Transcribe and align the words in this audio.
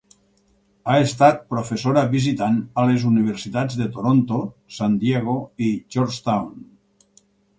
Ha 0.91 0.93
estat 1.01 1.43
professora 1.51 2.03
visitant 2.13 2.57
a 2.83 2.87
les 2.91 3.05
universitats 3.11 3.77
de 3.83 3.87
Toronto, 3.97 4.41
San 4.77 4.95
Diego 5.05 5.37
i 5.69 5.71
Georgetown. 5.97 6.67